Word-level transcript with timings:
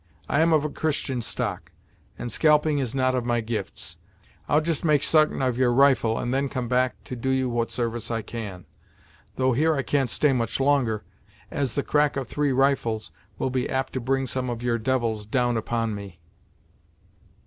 I 0.27 0.39
am 0.41 0.51
of 0.51 0.65
a 0.65 0.69
Christian 0.71 1.21
stock, 1.21 1.71
and 2.17 2.31
scalping 2.31 2.79
is 2.79 2.95
not 2.95 3.13
of 3.13 3.23
my 3.23 3.39
gifts. 3.39 3.99
I'll 4.49 4.59
just 4.59 4.83
make 4.83 5.03
sartain 5.03 5.43
of 5.43 5.59
your 5.59 5.71
rifle, 5.71 6.17
and 6.17 6.33
then 6.33 6.49
come 6.49 6.67
back 6.67 6.95
and 7.07 7.21
do 7.21 7.29
you 7.29 7.47
what 7.51 7.69
sarvice 7.69 8.09
I 8.09 8.23
can. 8.23 8.65
Though 9.35 9.53
here 9.53 9.75
I 9.75 9.83
can't 9.83 10.09
stay 10.09 10.33
much 10.33 10.59
longer, 10.59 11.03
as 11.51 11.75
the 11.75 11.83
crack 11.83 12.17
of 12.17 12.27
three 12.27 12.51
rifles 12.51 13.11
will 13.37 13.51
be 13.51 13.69
apt 13.69 13.93
to 13.93 13.99
bring 14.01 14.25
some 14.25 14.49
of 14.49 14.63
your 14.63 14.79
devils 14.79 15.27
down 15.27 15.55
upon 15.55 15.93
me." 15.93 16.19